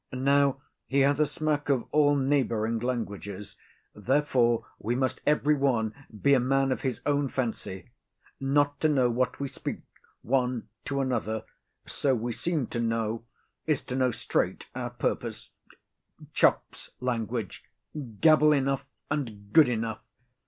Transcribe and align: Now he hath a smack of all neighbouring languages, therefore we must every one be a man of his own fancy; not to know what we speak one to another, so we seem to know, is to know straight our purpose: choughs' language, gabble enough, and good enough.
Now 0.13 0.63
he 0.87 1.01
hath 1.01 1.19
a 1.19 1.27
smack 1.27 1.69
of 1.69 1.83
all 1.91 2.15
neighbouring 2.15 2.79
languages, 2.79 3.55
therefore 3.93 4.65
we 4.79 4.95
must 4.95 5.21
every 5.27 5.53
one 5.53 5.93
be 6.23 6.33
a 6.33 6.39
man 6.39 6.71
of 6.71 6.81
his 6.81 7.01
own 7.05 7.29
fancy; 7.29 7.91
not 8.39 8.79
to 8.81 8.89
know 8.89 9.11
what 9.11 9.39
we 9.39 9.47
speak 9.47 9.81
one 10.23 10.67
to 10.85 11.01
another, 11.01 11.43
so 11.85 12.15
we 12.15 12.31
seem 12.31 12.65
to 12.73 12.79
know, 12.79 13.25
is 13.67 13.81
to 13.83 13.95
know 13.95 14.09
straight 14.09 14.67
our 14.73 14.89
purpose: 14.89 15.51
choughs' 16.33 16.89
language, 16.99 17.63
gabble 18.21 18.53
enough, 18.53 18.87
and 19.11 19.53
good 19.53 19.69
enough. 19.69 19.99